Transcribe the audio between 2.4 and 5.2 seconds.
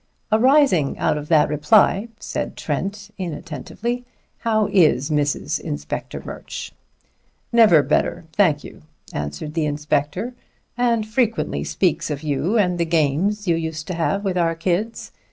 Trent inattentively, "how is